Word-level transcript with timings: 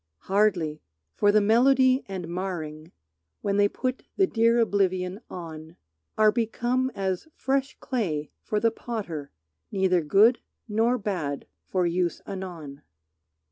Hardly. 0.21 0.81
For 1.13 1.31
the 1.31 1.41
melody 1.41 2.03
and 2.07 2.27
marring, 2.27 2.91
When 3.41 3.57
they 3.57 3.67
put 3.67 4.01
the 4.17 4.25
dear 4.25 4.57
oblivion 4.57 5.21
on, 5.29 5.75
Are 6.17 6.31
become 6.31 6.91
as 6.95 7.27
fresh 7.35 7.77
clay 7.79 8.31
for 8.41 8.59
the 8.59 8.71
potter, 8.71 9.29
Neither 9.71 10.01
good 10.01 10.39
nor 10.67 10.97
bad, 10.97 11.45
for 11.67 11.85
use 11.85 12.19
anon. 12.25 12.81